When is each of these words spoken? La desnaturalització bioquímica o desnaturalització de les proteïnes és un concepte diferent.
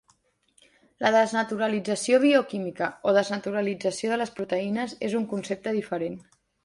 La 1.03 1.09
desnaturalització 1.15 2.19
bioquímica 2.23 2.87
o 3.09 3.13
desnaturalització 3.19 4.13
de 4.15 4.19
les 4.23 4.35
proteïnes 4.41 4.97
és 5.09 5.19
un 5.21 5.29
concepte 5.35 5.77
diferent. 5.81 6.19